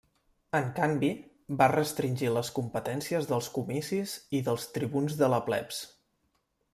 [0.59, 1.09] En canvi,
[1.59, 5.85] va restringir les competències dels comicis i dels tribuns de la plebs.